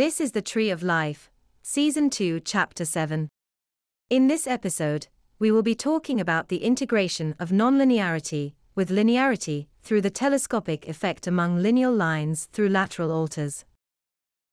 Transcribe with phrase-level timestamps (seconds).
[0.00, 1.30] This is the Tree of Life,
[1.60, 3.28] Season 2, Chapter 7.
[4.08, 10.00] In this episode, we will be talking about the integration of nonlinearity with linearity through
[10.00, 13.66] the telescopic effect among lineal lines through lateral alters.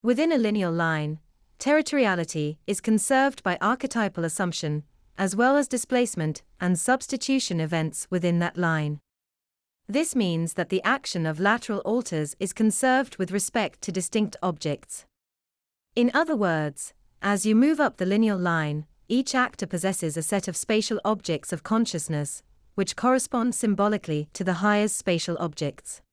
[0.04, 1.22] Within a lineal line,
[1.60, 4.84] territoriality is conserved by archetypal assumption,
[5.18, 9.00] as well as displacement and substitution events within that line.
[9.88, 15.06] This means that the action of lateral alters is conserved with respect to distinct objects.
[15.98, 16.94] In other words,
[17.24, 21.52] as you move up the lineal line, each actor possesses a set of spatial objects
[21.52, 22.44] of consciousness,
[22.76, 26.04] which correspond symbolically to the highest spatial objects.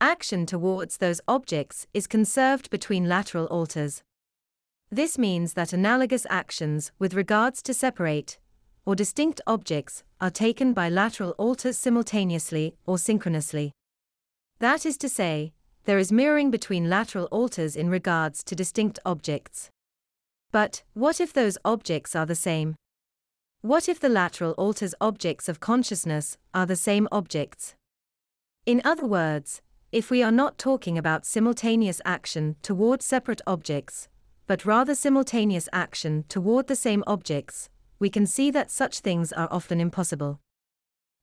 [0.00, 4.02] Action towards those objects is conserved between lateral alters.
[4.90, 8.40] This means that analogous actions with regards to separate
[8.84, 13.70] or distinct objects are taken by lateral alters simultaneously or synchronously.
[14.58, 15.52] That is to say,
[15.86, 19.70] there is mirroring between lateral alters in regards to distinct objects.
[20.50, 22.74] But, what if those objects are the same?
[23.62, 27.74] What if the lateral alters objects of consciousness are the same objects?
[28.66, 34.08] In other words, if we are not talking about simultaneous action toward separate objects,
[34.48, 37.68] but rather simultaneous action toward the same objects,
[38.00, 40.40] we can see that such things are often impossible.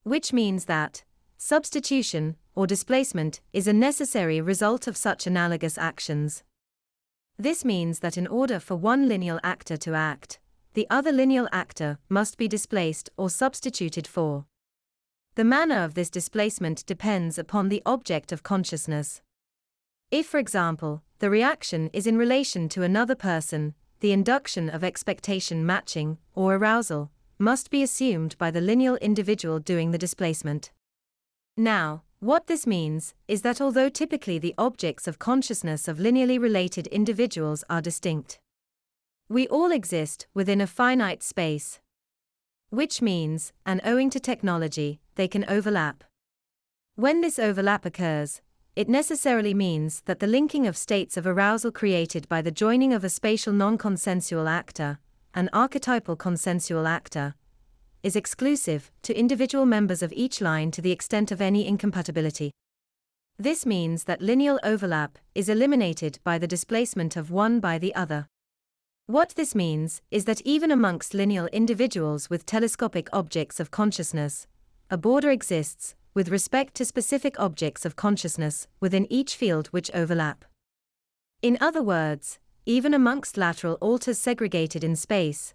[0.03, 1.03] Which means that
[1.45, 6.41] substitution or displacement is a necessary result of such analogous actions.
[7.37, 10.39] This means that in order for one lineal actor to act,
[10.73, 14.45] the other lineal actor must be displaced or substituted for.
[15.35, 19.21] The manner of this displacement depends upon the object of consciousness.
[20.11, 25.65] If, for example, the reaction is in relation to another person, the induction of expectation
[25.65, 30.71] matching, or arousal, must be assumed by the lineal individual doing the displacement.
[31.55, 36.87] Now, what this means is that although typically the objects of consciousness of linearly related
[36.87, 38.39] individuals are distinct,
[39.29, 41.79] we all exist within a finite space.
[42.69, 46.03] Which means, and owing to technology, they can overlap.
[46.95, 48.41] When this overlap occurs,
[48.75, 53.03] it necessarily means that the linking of states of arousal created by the joining of
[53.03, 54.97] a spatial non consensual actor,
[55.35, 57.35] an archetypal consensual actor,
[58.03, 62.51] is exclusive to individual members of each line to the extent of any incompatibility.
[63.39, 68.27] This means that lineal overlap is eliminated by the displacement of one by the other.
[69.05, 74.47] What this means is that even amongst lineal individuals with telescopic objects of consciousness,
[74.91, 80.45] a border exists with respect to specific objects of consciousness within each field which overlap.
[81.41, 85.53] In other words, even amongst lateral alters segregated in space,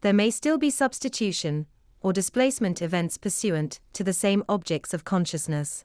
[0.00, 1.66] there may still be substitution
[2.00, 5.84] or displacement events pursuant to the same objects of consciousness.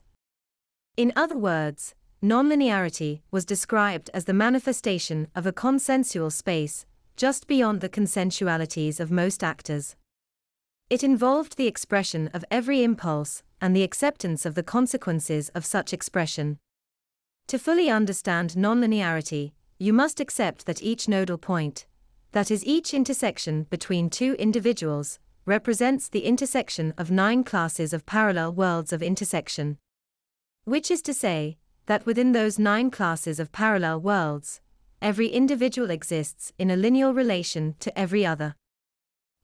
[0.96, 7.80] In other words, nonlinearity was described as the manifestation of a consensual space just beyond
[7.80, 9.96] the consensualities of most actors.
[10.88, 15.92] It involved the expression of every impulse and the acceptance of the consequences of such
[15.92, 16.58] expression.
[17.48, 21.86] To fully understand nonlinearity, you must accept that each nodal point,
[22.32, 28.52] that is, each intersection between two individuals, represents the intersection of nine classes of parallel
[28.52, 29.78] worlds of intersection.
[30.64, 34.60] Which is to say, that within those nine classes of parallel worlds,
[35.00, 38.56] every individual exists in a lineal relation to every other.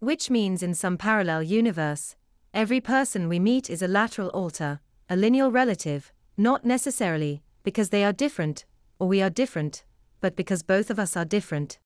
[0.00, 2.16] Which means in some parallel universe,
[2.52, 8.02] every person we meet is a lateral alter, a lineal relative, not necessarily because they
[8.02, 8.64] are different,
[8.98, 9.84] or we are different,
[10.20, 11.78] but because both of us are different.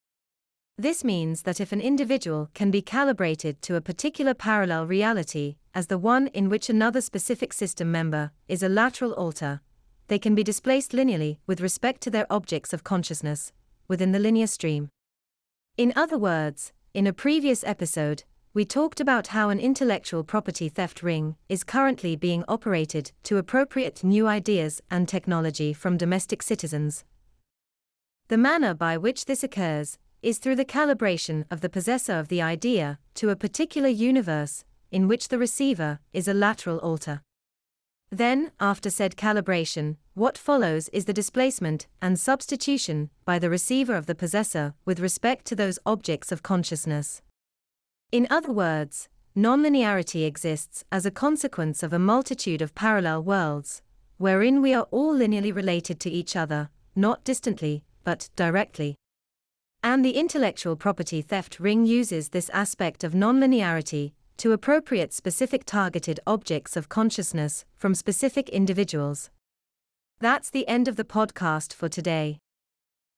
[0.79, 5.87] This means that if an individual can be calibrated to a particular parallel reality, as
[5.87, 9.63] the one in which another specific system member is a lateral alter,
[10.09, 13.55] they can be displaced linearly with respect to their objects of consciousness
[13.89, 14.91] within the linear stream.
[15.79, 21.03] In other words, in a previous episode, we talked about how an intellectual property theft
[21.03, 27.05] ring is currently being operated to appropriate new ideas and technology from domestic citizens.
[28.29, 32.43] The manner by which this occurs is through the calibration of the possessor of the
[32.43, 37.23] idea to a particular universe in which the receiver is a lateral alter.
[38.11, 44.07] Then, after said calibration, what follows is the displacement and substitution by the receiver of
[44.07, 47.23] the possessor with respect to those objects of consciousness.
[48.11, 53.81] In other words, nonlinearity exists as a consequence of a multitude of parallel worlds,
[54.17, 58.97] wherein we are all linearly related to each other, not distantly, but directly.
[59.87, 66.19] And the intellectual property theft ring uses this aspect of nonlinearity to appropriate specific targeted
[66.27, 69.31] objects of consciousness from specific individuals.
[70.19, 72.41] That's the end of the podcast for today.